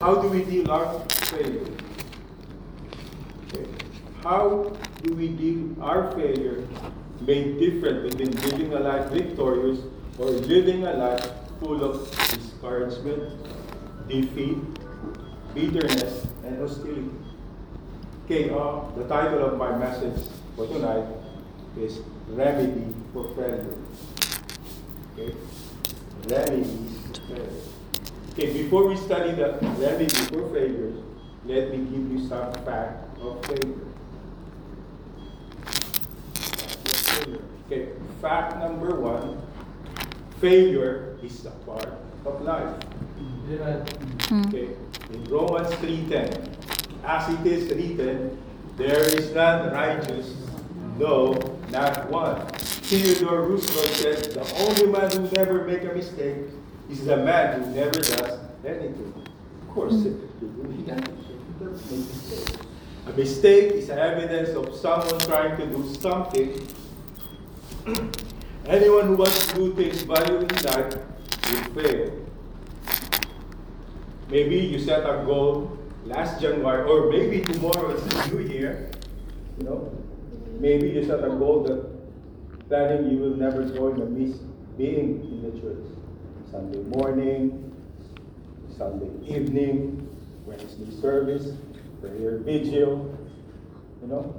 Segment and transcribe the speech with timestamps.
[0.00, 1.66] How do we deal our failure?
[3.46, 3.66] Okay.
[4.22, 6.68] How do we deal our failure
[7.22, 9.80] made different between living a life victorious
[10.16, 11.26] or living a life
[11.58, 13.24] full of discouragement,
[14.06, 14.58] defeat,
[15.52, 17.10] bitterness, and hostility?
[18.24, 21.08] Okay, uh, the title of my message for tonight
[21.76, 23.76] is Remedy for Failure.
[25.18, 25.34] Okay?
[26.28, 27.77] Remedies for failure.
[28.38, 30.94] Okay, before we study the remedy for failure,
[31.44, 33.82] let me give you some fact of failure.
[37.66, 37.88] Okay,
[38.22, 39.42] fact number one
[40.40, 41.90] failure is a part
[42.24, 42.80] of life.
[44.30, 44.46] Hmm.
[44.46, 44.70] Okay,
[45.10, 46.30] in Romans 3:10,
[47.02, 48.38] as it is written,
[48.76, 50.30] there is none righteous,
[50.96, 51.34] no,
[51.72, 52.46] not one.
[52.86, 56.54] Theodore Roosevelt said, the only man who never make a mistake
[56.88, 59.12] is the man who never does anything.
[59.62, 60.06] Of course,
[63.06, 66.66] a mistake is an evidence of someone trying to do something.
[68.66, 72.12] Anyone who wants to do things valuing life will fail.
[74.30, 78.90] Maybe you set a goal last January, or maybe tomorrow is a new year.
[79.58, 79.92] You know,
[80.60, 84.36] maybe you set a goal that planning you will never going to miss
[84.76, 85.97] being in the church.
[86.50, 87.76] Sunday morning,
[88.76, 90.08] Sunday evening,
[90.46, 91.52] Wednesday service,
[92.00, 93.14] prayer vigil,
[94.00, 94.34] you know.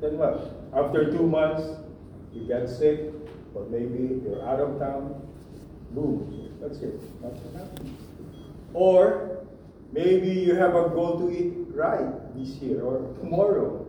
[0.00, 0.54] Then what?
[0.72, 1.64] After two months,
[2.32, 3.12] you get sick,
[3.54, 5.20] or maybe you're out of town,
[5.90, 7.00] boom, that's it.
[7.22, 7.96] Nothing happened.
[8.72, 9.44] Or
[9.92, 13.84] maybe you have a goal to eat right this year or tomorrow,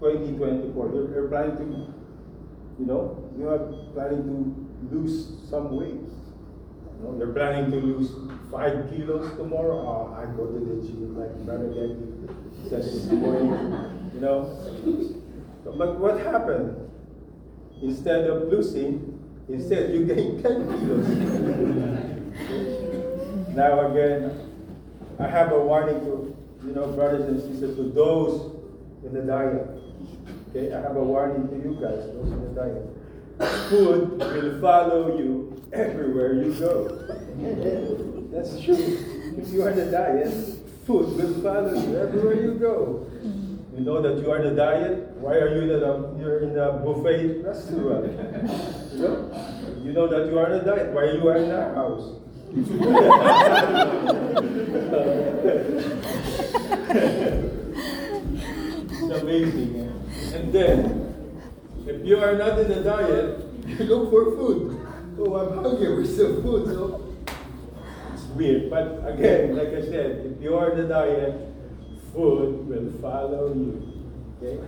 [0.00, 0.92] 2024.
[0.92, 1.64] You're, you're planning to,
[2.78, 3.60] you know, you are
[3.94, 4.24] planning
[4.90, 6.00] to lose some weight.
[7.18, 8.10] You're planning to lose
[8.50, 9.78] five kilos tomorrow.
[9.78, 11.34] Oh, I go to the gym like
[11.74, 11.96] Getty
[12.68, 13.50] said this morning.
[14.14, 14.38] You know,
[15.64, 16.76] but what happened?
[17.82, 19.18] Instead of losing,
[19.48, 21.08] instead you gain 10 kilos.
[23.56, 24.30] now again,
[25.18, 28.52] I have a warning to you know brothers and sisters to those
[29.04, 29.66] in the diet.
[30.50, 32.86] Okay, I have a warning to you guys, those in the diet.
[33.68, 36.88] Food will follow you everywhere you go.
[38.30, 38.98] That's true.
[39.38, 40.32] If you are the diet,
[40.86, 43.06] food will follow you everywhere you go.
[43.74, 45.16] You know that you are the diet.
[45.16, 48.12] Why are you in the you're in the buffet restaurant?
[48.92, 49.30] You know,
[49.82, 50.92] you know that you are the diet.
[50.92, 52.18] Why are you in our house?
[58.92, 60.02] it's amazing.
[60.34, 61.01] And then,
[62.04, 64.86] you are not in the diet, you look for food.
[65.18, 65.94] Oh, I'm hungry.
[65.94, 66.66] Where's the food?
[66.66, 67.14] So
[68.12, 68.70] it's weird.
[68.70, 71.48] But again, like I said, if you are in the diet,
[72.12, 74.10] food will follow you.
[74.42, 74.62] Okay?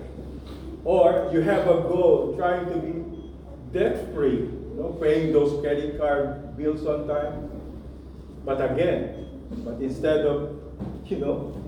[0.84, 3.24] Or you have a goal trying to be
[3.72, 7.50] debt free, you know, paying those credit card bills on time.
[8.44, 10.60] But again, but instead of,
[11.06, 11.60] you know,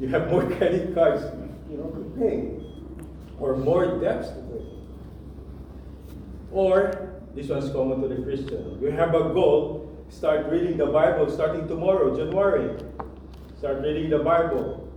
[0.00, 1.24] you have more credit cards,
[1.68, 2.69] you know, to pay,
[3.40, 4.64] or more debts to pay.
[6.52, 8.78] Or this one's common to the Christian.
[8.80, 12.76] You have a goal, start reading the Bible starting tomorrow, January.
[13.58, 14.88] Start reading the Bible.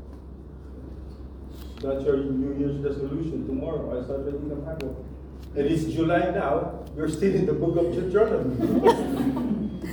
[1.82, 3.46] That's your New Year's resolution.
[3.46, 5.06] Tomorrow, I start reading the Bible.
[5.56, 6.86] It is July now.
[6.96, 8.56] You're still in the book of Deuteronomy.
[8.56, 9.90] it's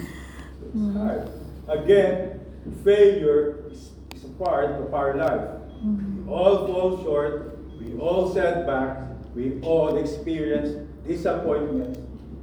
[0.71, 0.97] mm-hmm.
[0.97, 1.29] hard.
[1.69, 2.41] Again,
[2.85, 5.61] failure is, is a part of our life.
[5.83, 7.50] We all fall short.
[7.81, 8.99] We all set back.
[9.35, 11.99] We all experienced disappointment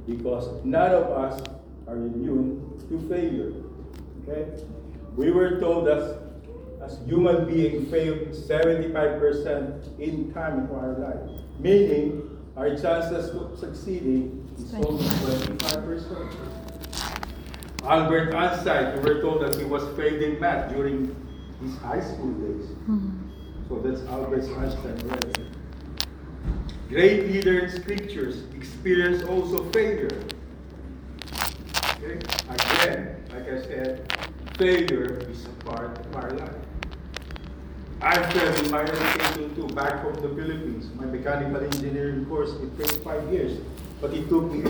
[0.06, 1.42] because none of us
[1.86, 3.52] are immune to failure.
[4.26, 4.64] Okay?
[5.16, 6.18] We were told that
[6.82, 14.48] as human beings fail 75% in time of our life, meaning our chances of succeeding
[14.56, 16.28] is only 25%.
[17.84, 21.14] Albert Einstein, we were told that he was failed in math during
[21.62, 22.66] his high school days.
[22.86, 23.27] Hmm.
[23.68, 25.38] So that's Albert Einstein right
[26.88, 30.22] Great leader in scriptures experience also failure.
[32.00, 32.18] Okay?
[32.48, 34.10] Again, like I said,
[34.56, 36.54] failure is a part of our life.
[38.00, 40.88] I failed in my education too, back from the Philippines.
[40.94, 43.60] My mechanical engineering course, it takes five years.
[44.00, 44.64] But it took me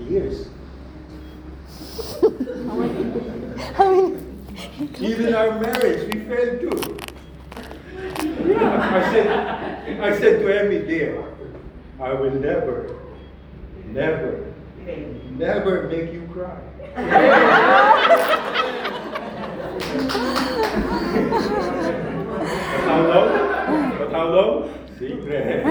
[0.10, 0.48] years.
[5.00, 7.05] Even our marriage, we failed too.
[8.66, 11.24] I said, I said to Emmy, dear,
[12.00, 12.98] I will never,
[13.86, 14.52] never,
[15.30, 16.60] never make you cry.
[22.76, 23.98] But how long?
[23.98, 24.68] But how long?
[24.98, 25.62] Secret.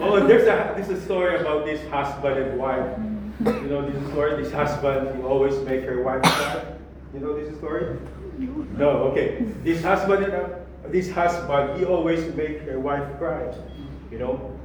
[0.00, 2.98] oh, there's a this is a story about this husband and wife.
[3.44, 4.42] You know this story.
[4.42, 6.22] This husband he always make her wife.
[6.22, 6.73] cry.
[7.14, 7.96] You know this story?
[8.76, 8.88] No.
[9.10, 9.44] Okay.
[9.62, 13.54] This husband and this husband he always make a wife cry.
[14.10, 14.58] You know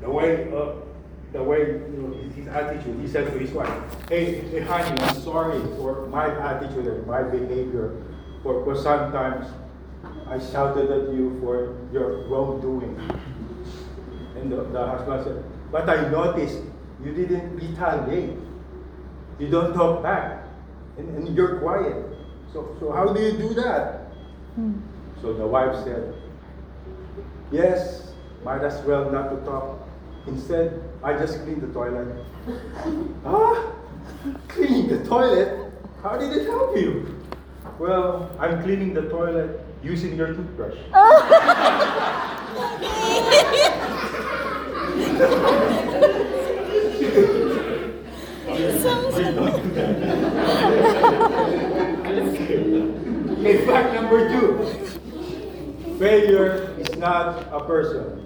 [0.00, 0.50] the way.
[0.52, 0.88] Uh,
[1.32, 3.68] the way you know, his attitude, he said to his wife,
[4.08, 8.02] hey, hey honey, I'm sorry for my attitude and my behavior.
[8.42, 9.46] For, for sometimes
[10.26, 12.96] I shouted at you for your wrongdoing.
[14.36, 16.62] And the, the husband said, But I noticed
[17.04, 18.36] you didn't retaliate.
[19.38, 20.47] You don't talk back.
[20.98, 22.04] And, and you're quiet.
[22.52, 24.10] So, so how do you do that?
[25.22, 26.14] So the wife said,
[27.50, 28.12] Yes,
[28.44, 29.88] might as well not to talk.
[30.26, 32.08] Instead, I just cleaned the toilet.
[33.24, 33.72] ah?
[34.48, 35.72] Cleaning the toilet?
[36.02, 37.14] How did it help you?
[37.78, 40.76] Well, I'm cleaning the toilet using your toothbrush.
[53.48, 54.62] Okay, fact number two.
[55.98, 58.20] Failure is not a person.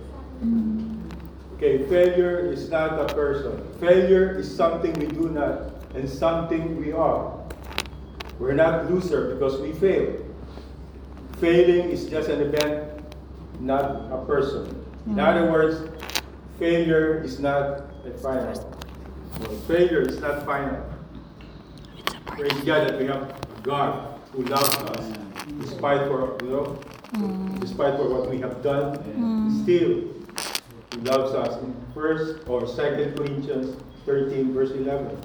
[1.54, 3.62] Okay, failure is not a person.
[3.78, 7.38] Failure is something we do not and something we are.
[8.40, 10.26] We're not loser because we fail.
[11.38, 12.90] Failing is just an event,
[13.60, 14.74] not a person.
[15.06, 15.88] In other words,
[16.58, 18.58] failure is not a final.
[19.68, 20.82] Failure is not final.
[22.26, 23.30] Praise God that we have
[23.62, 25.18] God who loves us,
[25.60, 29.62] despite for you know, despite for what we have done, mm.
[29.62, 30.12] still
[30.92, 31.62] He loves us.
[31.62, 33.76] In First or Second Corinthians
[34.06, 35.18] 13, verse 11.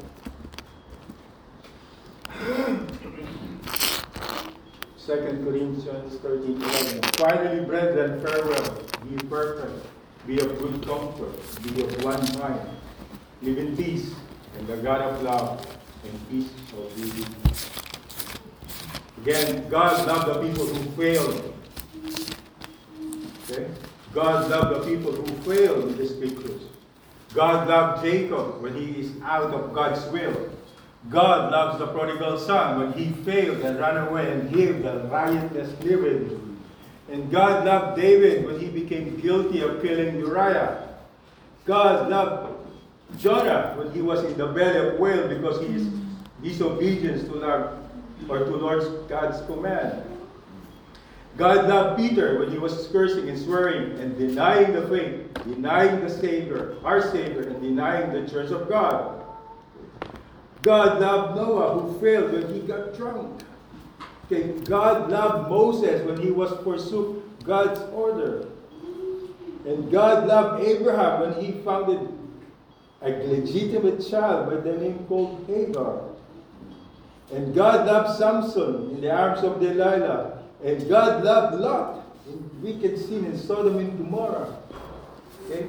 [4.98, 7.01] Second Corinthians 13, 11.
[7.18, 8.81] Finally, brethren, farewell.
[9.09, 9.86] Be perfect.
[10.27, 11.33] Be of good comfort.
[11.63, 12.69] Be of one mind.
[13.42, 14.13] Live in peace,
[14.57, 15.65] and the God of love
[16.04, 17.97] and peace shall be with you.
[19.28, 21.54] Again, God loved the people who failed.
[23.44, 23.68] Okay?
[24.14, 26.62] God loved the people who failed in the scriptures.
[27.34, 30.50] God loved Jacob when he is out of God's will.
[31.10, 35.78] God loves the prodigal son when he failed and ran away and lived a riotous
[35.84, 36.58] living.
[37.12, 40.88] And God loved David when he became guilty of killing Uriah.
[41.66, 42.56] God loved
[43.18, 45.90] Jonah when he was in the belly of whale because he is
[46.42, 47.87] disobedience to Lord
[48.30, 50.04] or to Lord God's command.
[51.38, 56.10] God loved Peter when he was cursing and swearing and denying the faith, denying the
[56.10, 59.24] Savior, our Savior, and denying the church of God.
[60.64, 63.44] God loved Noah who failed when he got drunk.
[64.25, 68.48] Okay, God loved Moses when he was forsook God's order.
[69.66, 72.10] And God loved Abraham when he founded
[73.02, 76.02] a legitimate child by the name called Hagar.
[77.32, 80.44] And God loved Samson in the arms of Delilah.
[80.64, 84.58] And God loved Lot in wicked sin in Sodom and Gomorrah.
[85.46, 85.68] Okay?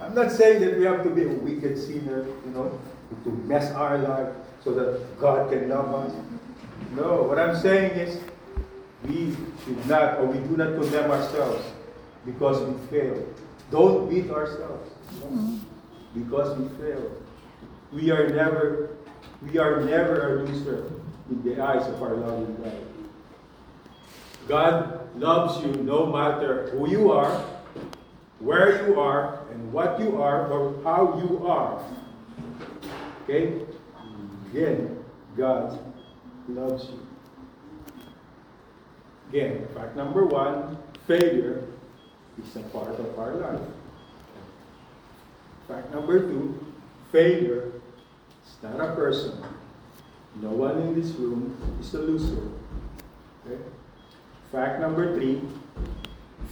[0.00, 2.80] I'm not saying that we have to be a wicked sinner, you know,
[3.24, 4.34] to mess our life
[4.64, 6.12] so that God can love us.
[6.92, 8.20] No, what I'm saying is
[9.06, 11.64] we should not or we do not condemn ourselves
[12.24, 13.26] because we fail.
[13.70, 14.90] Don't beat ourselves.
[15.20, 15.58] no.
[16.14, 17.12] Because we fail.
[17.92, 18.96] We are never
[19.42, 20.90] we are never a loser
[21.30, 22.72] in the eyes of our loving God.
[24.48, 27.44] God loves you no matter who you are,
[28.40, 31.82] where you are, and what you are, or how you are.
[33.24, 33.60] Okay?
[34.50, 35.04] Again,
[35.36, 35.78] God
[36.48, 37.06] loves you.
[39.28, 41.64] Again, fact number one failure
[42.42, 43.60] is a part of our life.
[45.68, 46.66] Fact number two
[47.12, 47.72] failure
[48.62, 49.42] not a person.
[50.40, 52.42] No one in this room is a loser.
[53.46, 53.60] Okay?
[54.52, 55.42] Fact number three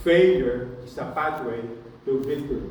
[0.02, 1.62] failure is a pathway
[2.04, 2.70] to victory.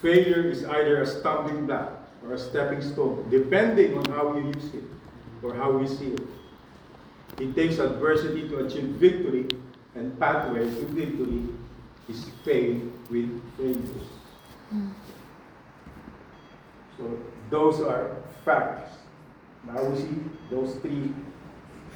[0.00, 4.74] Failure is either a stumbling block or a stepping stone, depending on how you use
[4.74, 4.84] it
[5.42, 6.22] or how we see it.
[7.40, 9.46] It takes adversity to achieve victory,
[9.94, 11.42] and pathway to victory
[12.08, 14.06] is faith with failures.
[14.70, 14.90] Hmm.
[16.96, 17.18] So
[17.50, 18.92] those are facts.
[19.66, 20.16] Now we see
[20.50, 21.12] those three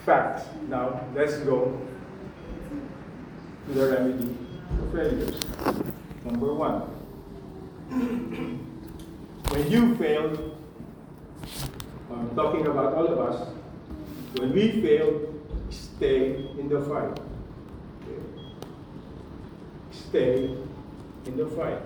[0.05, 0.45] facts.
[0.69, 1.79] Now let's go
[3.67, 4.37] to the remedy
[4.79, 5.41] for failures.
[6.25, 6.81] Number one.
[9.51, 10.57] when you fail,
[12.11, 13.49] I'm talking about all of us,
[14.37, 15.35] when we fail,
[15.71, 17.21] stay in the fight.
[19.91, 20.57] Stay
[21.27, 21.81] in the fight.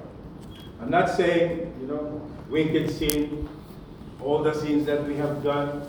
[0.81, 3.49] I'm not saying, you know, wicked sin,
[4.23, 5.83] all the sins that we have done,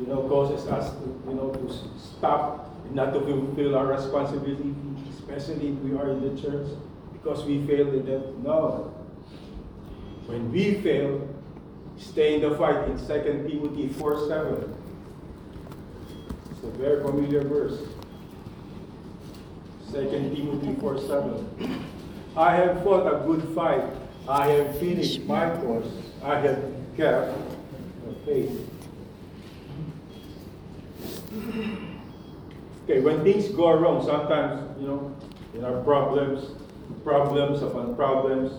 [0.00, 4.74] you know, causes us to, you know, to stop not to fulfill our responsibility,
[5.10, 6.68] especially if we are in the church,
[7.12, 8.38] because we failed in that.
[8.38, 8.94] No.
[10.26, 11.28] When we fail,
[11.98, 13.04] stay in the fight in 2
[13.48, 14.74] Timothy 4 7.
[16.50, 17.80] It's a very familiar verse.
[19.92, 21.84] 2 Timothy 4 7.
[22.36, 23.84] I have fought a good fight.
[24.28, 25.86] I have finished my course.
[26.22, 26.62] I have
[26.96, 27.36] kept
[28.04, 28.70] the faith.
[32.84, 35.14] Okay, when things go wrong, sometimes, you know,
[35.54, 36.50] in our problems,
[37.04, 38.52] problems upon problems,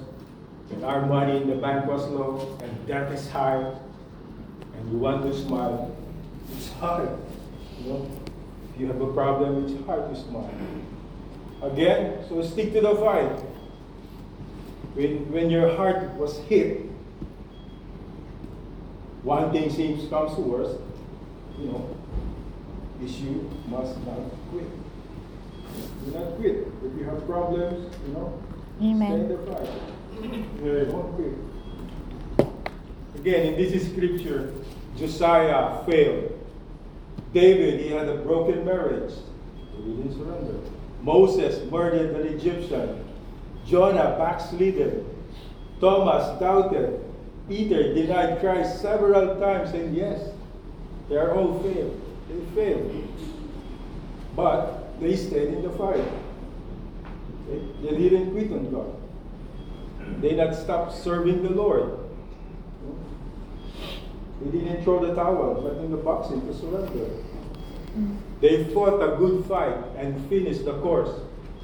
[0.71, 3.73] and our money in the bank was low and debt is high,
[4.75, 5.95] and you want to smile,
[6.55, 7.09] it's hard.
[7.81, 8.11] You know,
[8.73, 10.53] if you have a problem, it's hard to smile.
[11.61, 13.41] Again, so stick to the fight.
[14.97, 16.81] When, when your heart was hit,
[19.21, 20.79] one thing seems comes to worst,
[21.59, 21.95] you know,
[23.03, 24.17] is you must not
[24.49, 24.65] quit.
[26.03, 26.67] Do not quit.
[26.83, 28.41] If you have problems, you know,
[28.81, 29.27] Amen.
[29.27, 29.69] the fight.
[30.63, 32.47] You won't quit.
[33.17, 34.51] Again, in this scripture,
[34.97, 36.33] Josiah failed.
[37.35, 39.13] David, he had a broken marriage.
[39.75, 40.59] He didn't surrender.
[41.03, 43.06] Moses murdered an Egyptian.
[43.67, 45.05] Jonah backslidden.
[45.79, 47.03] Thomas doubted.
[47.47, 50.31] Peter denied Christ several times, and yes,
[51.07, 52.01] they are all failed.
[52.27, 53.07] They failed.
[54.35, 56.03] But they stayed in the fight.
[57.49, 57.65] Okay?
[57.81, 60.21] They didn't quit on God.
[60.21, 61.99] They did not stopped serving the Lord.
[64.41, 67.09] They didn't throw the towel, but in the boxing to surrender.
[67.97, 68.17] Mm.
[68.41, 71.09] They fought a good fight and finished the course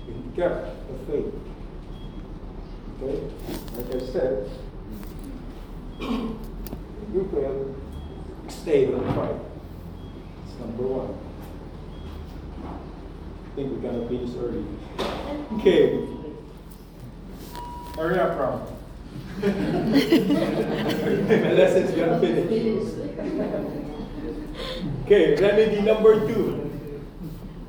[0.08, 1.34] and kept the faith.
[3.04, 3.20] Okay?
[3.76, 4.50] Like I said,
[6.00, 6.40] you
[7.32, 7.76] fail,
[8.48, 9.36] stay in the fight.
[10.48, 11.18] It's number one.
[12.64, 12.66] I
[13.56, 14.64] think we're gonna finish early.
[15.60, 16.08] Okay.
[17.98, 18.62] Hurry up, Ron.
[19.44, 19.50] My
[21.52, 22.48] lesson's gonna finish.
[25.06, 26.70] Okay, remedy number two.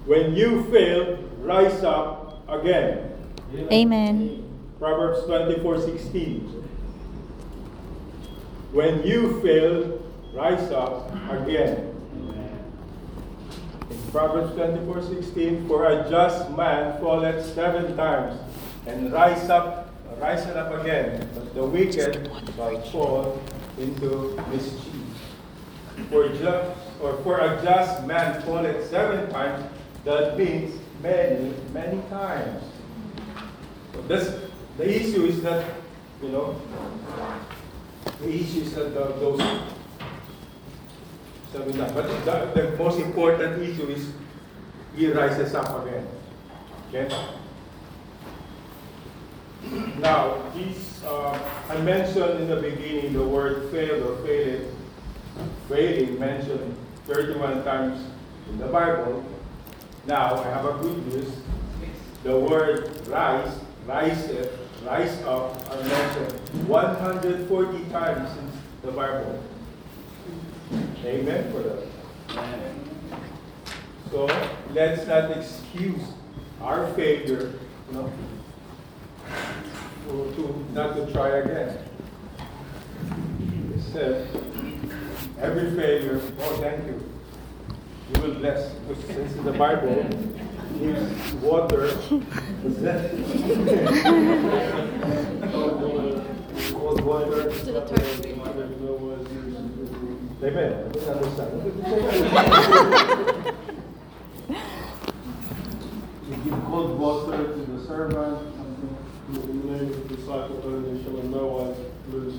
[0.06, 3.10] When you fail, rise up again.
[3.72, 4.43] Amen.
[4.84, 6.40] Proverbs 24 16.
[8.72, 9.98] When you fail,
[10.34, 11.96] rise up again.
[13.88, 18.38] In Proverbs 24 16, for a just man falleth seven times
[18.86, 19.88] and rise up,
[20.18, 23.42] rise up again, but the wicked shall fall
[23.78, 24.84] into mischief.
[26.10, 29.64] For just or for a just man falleth seven times,
[30.04, 32.62] that means many, many times.
[33.94, 34.44] So this,
[34.76, 35.64] the issue is that,
[36.22, 36.60] you know,
[38.20, 39.40] the issue is that the, those
[41.52, 41.92] seven times.
[41.92, 44.10] But the, the most important issue is
[44.96, 46.06] he rises up again.
[46.88, 47.08] Okay?
[49.98, 51.38] Now, these, uh,
[51.68, 54.70] I mentioned in the beginning the word fail or failed.
[55.68, 56.76] Failing mentioned
[57.06, 58.06] 31 times
[58.50, 59.24] in the Bible.
[60.06, 61.28] Now, I have a good news.
[62.22, 64.30] The word rise, rise,
[64.84, 68.50] rise up are mentioned 140 times in
[68.82, 69.42] the Bible.
[71.04, 71.82] Amen for that.
[74.10, 74.26] So
[74.72, 76.02] let's not excuse
[76.60, 77.52] our failure,
[77.92, 78.10] to,
[80.08, 81.78] to not to try again.
[83.74, 84.28] It says,
[85.40, 87.10] every failure, oh, thank you.
[88.14, 88.72] You will bless,
[89.06, 90.06] since in the Bible,
[90.78, 91.88] gives water,
[96.72, 97.50] cold water.
[97.50, 98.24] To the toilet.
[100.42, 100.72] Amen.
[100.94, 101.52] I understand.
[106.28, 108.38] You give cold water to the servant.
[109.32, 111.76] The name the disciple only shall in no wise
[112.10, 112.34] lose.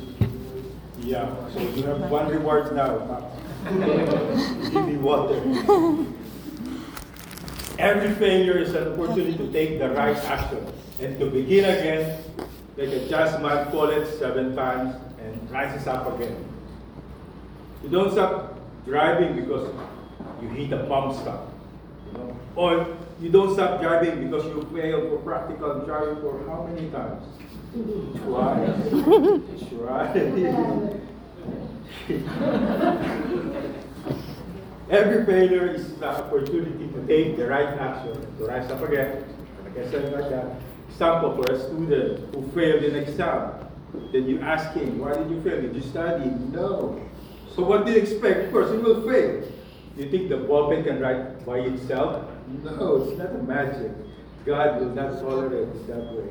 [0.99, 3.31] Yeah, so you have one reward now.
[3.65, 5.41] Give me water.
[7.77, 10.65] Every failure is an opportunity to take the right action
[10.99, 12.23] and to begin again,
[12.77, 16.37] like a just man falleth seven times and rises up again.
[17.83, 19.73] You don't stop driving because
[20.41, 21.51] you hit a bump stop.
[22.07, 22.37] You know?
[22.55, 22.87] Or
[23.19, 27.25] you don't stop driving because you failed for practical driving for how many times?
[28.23, 28.79] Twice.
[32.07, 33.81] Twice.
[34.89, 39.25] Every failure is an opportunity to take the right action, to rise up again.
[39.63, 40.61] Like I said like that.
[40.89, 43.51] Example for a student who failed an exam.
[44.11, 45.59] Then you ask him, why did you fail?
[45.59, 46.29] Did you study?
[46.51, 47.01] No.
[47.55, 48.45] So what do you expect?
[48.45, 49.43] Of course, he will fail.
[49.97, 52.23] You think the ball can write by itself?
[52.63, 53.91] No, it's not a magic.
[54.45, 56.29] God will not tolerate it that way.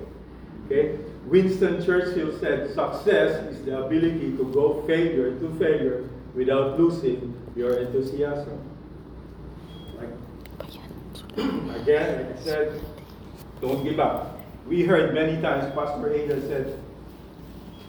[0.66, 0.98] Okay?
[1.26, 7.78] Winston Churchill said, success is the ability to go failure to failure without losing your
[7.78, 8.58] enthusiasm.
[9.96, 10.10] Like,
[11.80, 12.80] again, like I said,
[13.60, 14.40] don't give up.
[14.66, 16.78] We heard many times, Pastor Ada said,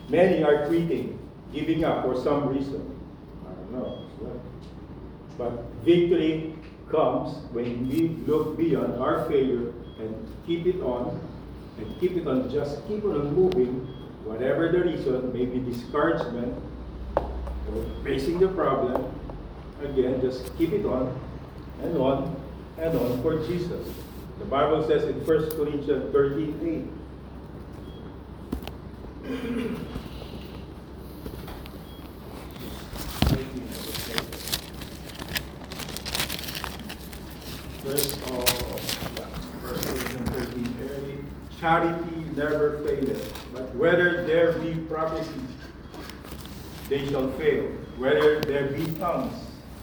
[0.09, 1.19] many are quitting,
[1.53, 2.99] giving up for some reason.
[3.45, 4.01] I don't know.
[5.37, 5.51] But
[5.83, 6.55] victory
[6.89, 11.19] comes when we look beyond our failure and keep it on,
[11.77, 13.87] and keep it on, just keep on moving,
[14.23, 16.53] whatever the reason, maybe discouragement,
[17.17, 19.11] or facing the problem,
[19.85, 21.19] again, just keep it on,
[21.81, 22.35] and on,
[22.77, 23.87] and on for Jesus.
[24.39, 26.91] The Bible says in 1 Corinthians 13
[37.83, 38.77] Verse, uh,
[39.61, 41.17] verse Corinthians 13, early.
[41.59, 45.31] Charity never faileth, but whether there be prophecy,
[46.89, 47.63] they shall fail.
[47.97, 49.33] Whether there be tongues,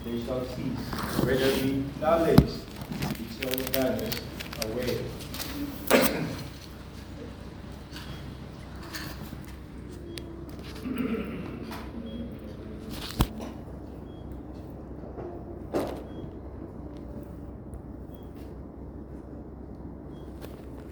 [0.05, 0.79] they shall cease.
[1.25, 4.15] Whether be knowledge, it shall vanish
[4.65, 4.99] away.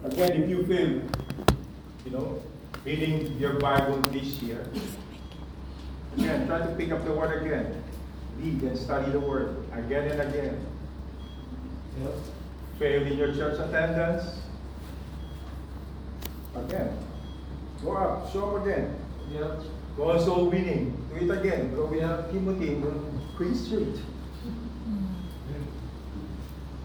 [0.04, 1.02] Again, if you feel,
[2.04, 2.42] you know,
[2.84, 4.66] reading your Bible this year,
[6.16, 7.82] again, try to pick up the word again.
[8.40, 10.66] Read and study the word again and again.
[11.98, 12.14] Know,
[12.78, 14.40] fail in your church attendance.
[16.54, 16.96] Again.
[17.84, 18.96] Go up, show up again.
[19.30, 19.56] Yeah.
[19.96, 20.96] Go on soul winning.
[21.10, 21.74] Do it again.
[21.74, 24.00] Go with Timothy on Queen Street.
[24.88, 25.06] Mm.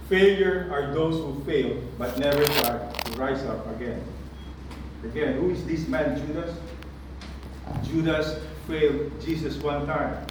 [0.10, 4.04] Failure are those who fail but never try to rise up again.
[5.06, 6.58] Again, who is this man, Judas?
[7.84, 10.26] Judas failed Jesus one time.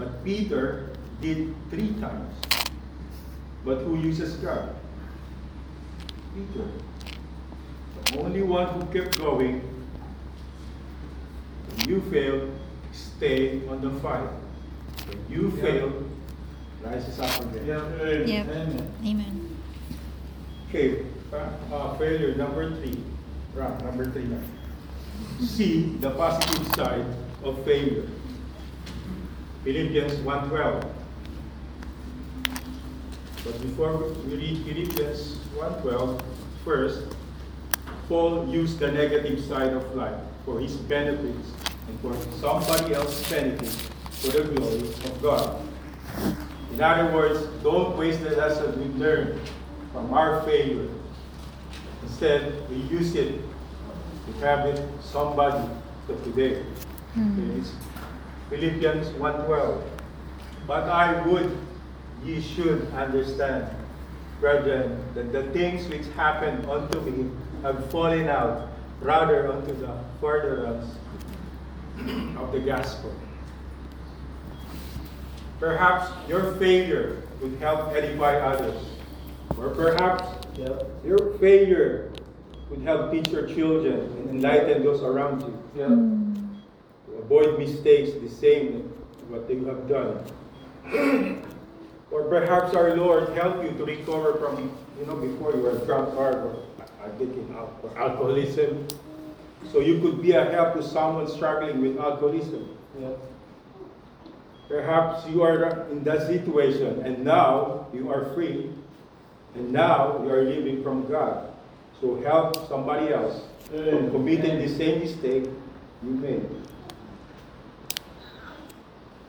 [0.00, 0.88] But Peter
[1.20, 2.32] did three times.
[3.66, 4.74] But who uses God?
[6.32, 6.64] Peter.
[8.06, 9.60] The only one who kept going.
[11.68, 12.48] When you fail,
[12.96, 14.24] stay on the fight.
[15.04, 15.62] When you Yeah.
[15.62, 15.92] fail,
[16.80, 17.66] rises up again.
[17.68, 18.24] Yeah.
[18.24, 18.48] Yep.
[18.48, 18.92] Amen.
[19.04, 19.34] Amen.
[20.70, 23.04] Okay, uh, uh, failure number three.
[23.54, 24.40] Right, number three now.
[25.44, 27.04] See the positive side
[27.44, 28.08] of failure.
[29.64, 30.88] Philippians 1.12.
[33.44, 36.22] But before we read Philippians 1.12,
[36.64, 37.02] first,
[38.08, 41.52] Paul used the negative side of life for his benefits
[41.88, 43.76] and for somebody else's benefits
[44.10, 45.60] for the glory of God.
[46.72, 49.40] In other words, don't waste the lesson we learned
[49.92, 50.88] from our failure.
[52.02, 53.40] Instead, we use it
[54.26, 55.68] to have it somebody
[56.06, 56.62] for today.
[57.14, 57.58] Hmm.
[57.58, 57.72] It's
[58.50, 59.82] Philippians 1.12.
[60.66, 61.56] But I would
[62.24, 63.70] ye should understand,
[64.40, 67.30] brethren, that the things which happened unto me
[67.62, 68.68] have fallen out
[69.00, 70.94] rather unto the furtherance
[72.38, 73.14] of the gospel.
[75.58, 78.82] Perhaps your failure would help edify others.
[79.58, 80.24] Or perhaps
[81.04, 82.10] your failure
[82.70, 85.62] would help teach your children and enlighten those around you.
[85.76, 86.29] Yeah.
[87.30, 88.92] Avoid mistakes the same
[89.28, 90.18] what they have done.
[92.10, 95.86] or perhaps our Lord help you to recover from, you know, before you were a
[95.86, 96.56] drunkard or
[97.04, 98.88] addicted or alcoholism.
[99.70, 102.76] So you could be a help to someone struggling with alcoholism.
[104.66, 108.70] Perhaps you are in that situation and now you are free
[109.54, 111.52] and now you are living from God.
[112.00, 115.44] So help somebody else from committing the same mistake
[116.02, 116.44] you made.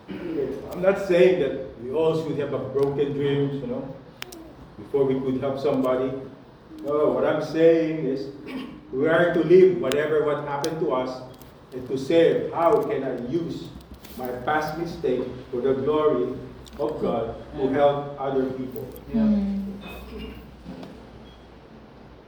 [0.10, 3.96] I'm not saying that we all should have a broken dreams, you know,
[4.78, 6.12] before we could help somebody.
[6.84, 8.30] No, what I'm saying is
[8.92, 11.22] we are to live whatever what happened to us
[11.74, 13.70] and to say how can I use
[14.18, 16.34] my past mistake for the glory
[16.80, 18.88] of God to help other people.
[19.14, 19.22] Yeah.
[19.22, 19.62] Mm.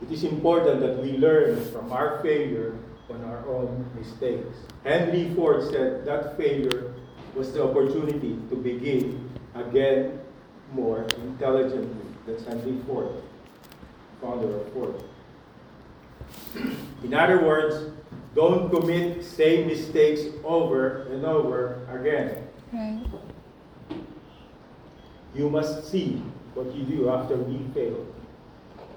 [0.03, 2.77] It is important that we learn from our failure
[3.09, 4.57] on our own mistakes.
[4.83, 6.93] Henry Ford said that failure
[7.35, 10.19] was the opportunity to begin again
[10.73, 12.03] more intelligently.
[12.25, 13.09] than Henry Ford,
[14.21, 15.03] founder of Ford.
[17.03, 17.91] In other words,
[18.33, 22.47] don't commit same mistakes over and over again.
[22.71, 23.03] Right.
[25.35, 26.21] You must see
[26.53, 28.05] what you do after we fail.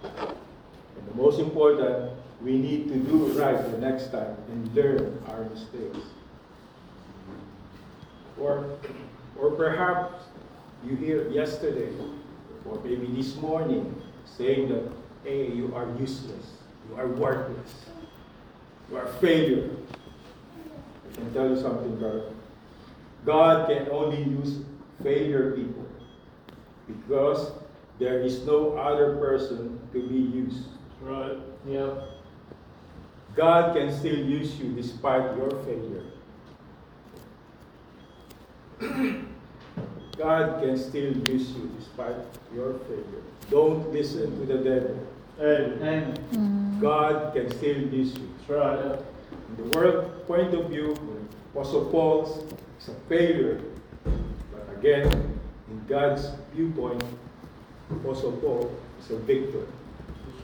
[0.05, 5.45] And the most important, we need to do right the next time and learn our
[5.45, 5.99] mistakes.
[8.39, 8.79] Or,
[9.39, 10.25] or perhaps
[10.85, 11.93] you hear yesterday
[12.65, 13.95] or maybe this morning
[14.25, 14.91] saying that,
[15.25, 16.53] hey, you are useless,
[16.89, 17.75] you are worthless,
[18.91, 19.71] you are a failure.
[21.11, 22.33] I can tell you something, brother.
[23.25, 24.59] God can only use
[25.03, 25.87] failure people
[26.87, 27.53] because
[27.99, 30.67] there is no other person to be used.
[31.01, 31.39] Right.
[31.67, 31.95] Yeah.
[33.35, 36.05] God can still use you despite your failure.
[40.19, 42.17] God can still use you despite
[42.55, 43.23] your failure.
[43.51, 45.07] Don't listen to the devil.
[45.41, 45.73] Amen.
[45.81, 46.19] Amen.
[46.33, 46.81] Mm.
[46.81, 48.29] God can still use you.
[48.39, 48.85] That's right.
[48.85, 49.07] Yep.
[49.49, 50.95] In the world point of view,
[51.55, 52.47] Apostle Paul
[52.79, 53.61] is a failure.
[54.05, 57.03] But again, in God's viewpoint,
[57.91, 59.67] Apostle Paul is a victor.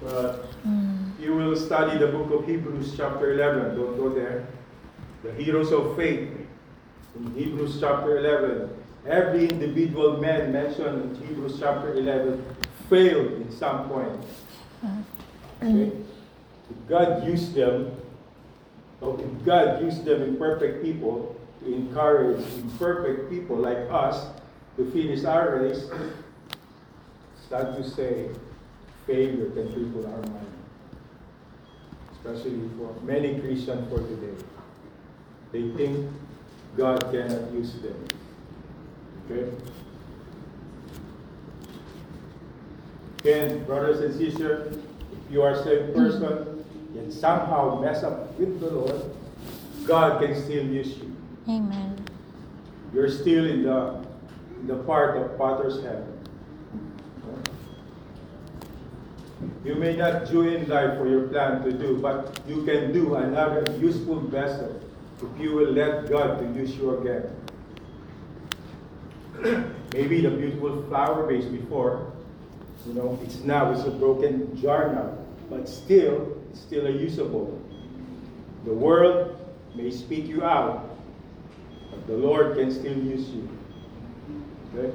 [0.02, 0.40] That's right.
[0.66, 1.20] Mm.
[1.20, 3.76] You will study the book of Hebrews, chapter 11.
[3.76, 4.46] Don't go there.
[5.22, 6.30] The heroes of faith.
[7.16, 8.70] In Hebrews, chapter 11,
[9.06, 12.44] every individual man mentioned in Hebrews, chapter 11,
[12.88, 14.12] failed in some point.
[14.82, 15.02] Uh-huh.
[15.62, 15.72] Okay?
[15.72, 16.02] Mm-hmm.
[16.70, 17.94] If God used them,
[19.00, 24.28] or if God used them imperfect people to encourage imperfect people like us
[24.76, 25.84] to finish our race,
[27.46, 28.28] start to say
[29.06, 30.46] failure can cripple our mind.
[32.12, 34.42] Especially for many Christians for today.
[35.50, 36.10] They think
[36.76, 38.06] God cannot use them.
[39.30, 39.50] Okay?
[43.20, 44.76] Again, brothers and sisters,
[45.12, 49.02] if you are a saved person, and somehow mess up with the Lord,
[49.84, 51.16] God can still use you.
[51.48, 52.04] Amen.
[52.92, 54.04] You're still in the,
[54.60, 56.06] in the part of Father's hand.
[59.64, 63.14] You may not do in life for your plan to do, but you can do
[63.14, 64.80] another useful vessel
[65.22, 67.30] if you will let God use you again.
[69.92, 72.12] Maybe the beautiful flower vase before,
[72.86, 75.16] you know, it's now it's a broken jar now,
[75.48, 77.60] but still, it's still a usable.
[78.64, 79.38] The world
[79.74, 80.96] may speak you out,
[81.90, 83.48] but the Lord can still use you.
[84.74, 84.92] Okay?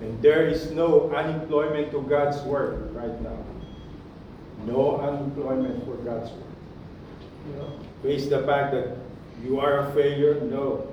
[0.00, 3.38] And there is no unemployment to God's work right now.
[4.66, 6.51] No unemployment for God's work.
[7.46, 7.68] Yep.
[8.02, 8.96] Face the fact that
[9.42, 10.40] you are a failure?
[10.40, 10.86] No.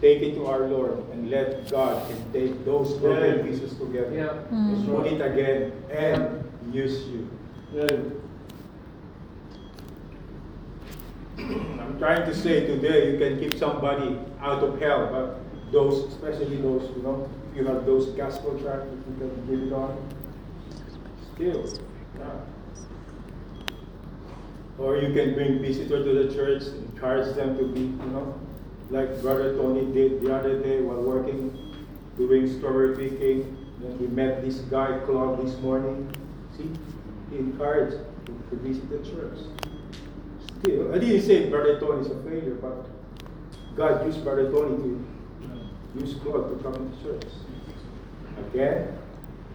[0.00, 3.42] Take it to our Lord and let God can take those broken Yeah.
[3.42, 4.52] pieces together Yep.
[4.52, 4.94] and Mm.
[4.96, 7.28] put it again and use you.
[7.74, 8.12] Amen.
[11.38, 15.38] I'm trying to say today you can keep somebody out of hell, but
[15.72, 19.66] those, especially those, you know, if you have those gospel tracts that you can give
[19.68, 19.96] it on,
[21.34, 21.64] still,
[22.18, 22.24] yeah.
[24.78, 26.62] Or you can bring visitors to the church,
[26.92, 28.38] encourage them to be, you know,
[28.90, 31.74] like Brother Tony did the other day while working,
[32.16, 33.56] doing story picking.
[33.80, 36.10] Then we met this guy, Claude, this morning.
[36.56, 36.70] See,
[37.30, 39.38] he encouraged to visit the church.
[40.60, 42.86] Still, I didn't say Brother Tony is a failure, but
[43.76, 45.06] God used Brother Tony to
[45.98, 47.32] use Claude to come to church.
[48.48, 48.98] Again,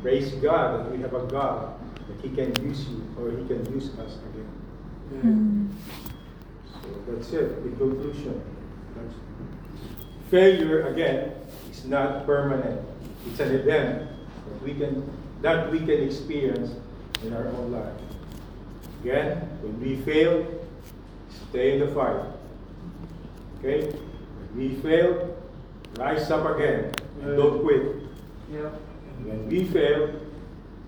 [0.01, 3.65] praise God that we have a God that He can use you or He can
[3.73, 4.60] use us again.
[5.19, 7.57] So that's it.
[7.63, 8.41] In conclusion,
[10.29, 11.33] failure again
[11.69, 12.81] is not permanent.
[13.27, 14.09] It's an event
[14.47, 16.71] that we can that we can experience
[17.23, 17.93] in our own life.
[19.01, 20.45] Again, when we fail,
[21.49, 22.23] stay in the fight.
[23.59, 23.91] Okay?
[23.91, 25.37] When we fail,
[25.97, 27.81] rise up again and don't quit.
[28.51, 28.73] Yep.
[29.23, 30.13] When we fail,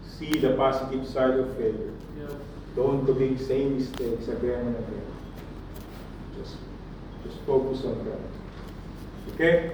[0.01, 1.93] see the positive side of failure.
[2.19, 2.31] Yep.
[2.75, 5.05] Don't commit the same mistakes again and again.
[6.37, 6.55] Just,
[7.23, 8.19] just focus on God.
[9.33, 9.71] Okay?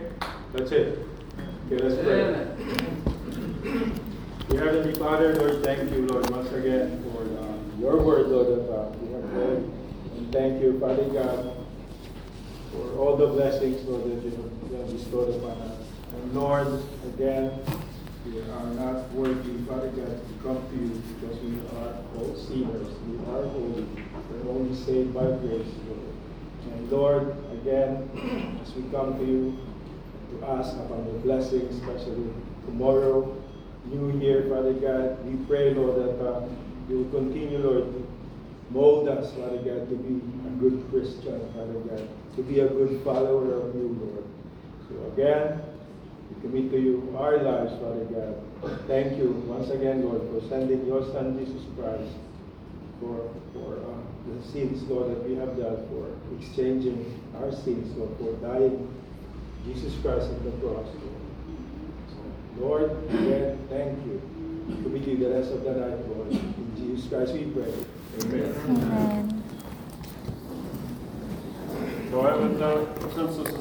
[0.54, 1.00] That's it.
[1.72, 2.46] Okay, let's pray.
[4.50, 8.74] Dear Heavenly Father, Lord, thank you, Lord, once again for uh, your word, Lord, that
[8.74, 9.58] uh, we have heard.
[10.18, 11.56] And thank you, Father God,
[12.74, 15.78] for all the blessings, Lord, that you have- you have bestowed upon us.
[16.16, 16.68] And Lord,
[17.16, 17.52] again,
[18.32, 22.88] we are not worthy, Father God, to come to you because we are all sinners.
[23.08, 23.88] We are holy.
[24.32, 26.10] We're only saved by grace, Lord.
[26.74, 29.58] And Lord, again, as we come to you
[30.32, 32.32] to ask upon your blessings, especially
[32.66, 33.36] tomorrow,
[33.86, 36.46] New Year, Father God, we pray, Lord, that uh,
[36.88, 38.08] you will continue, Lord, to
[38.70, 43.02] mold us, Father God, to be a good Christian, Father God, to be a good
[43.04, 44.26] follower of you, Lord.
[44.88, 45.62] So again,
[46.30, 48.82] we commit to you our lives, Father God.
[48.88, 52.14] Thank you once again, Lord, for sending your Son, Jesus Christ,
[53.00, 58.18] for, for uh, the sins, Lord, that we have done, for exchanging our sins, Lord,
[58.18, 58.94] for dying
[59.66, 61.22] Jesus Christ on the cross, Lord.
[62.10, 64.22] So, Lord, again, thank you.
[64.84, 66.32] Commit you the rest of the night, Lord.
[66.32, 67.74] In Jesus Christ we pray.
[68.22, 68.56] Amen.
[68.68, 69.44] Amen.
[72.12, 73.54] Do I have a uh, consensus